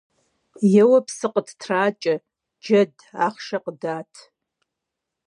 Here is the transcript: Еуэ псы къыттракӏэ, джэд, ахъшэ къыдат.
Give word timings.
Еуэ 0.83 0.99
псы 1.05 1.27
къыттракӏэ, 1.33 2.15
джэд, 2.63 2.93
ахъшэ 3.25 3.57
къыдат. 3.63 4.13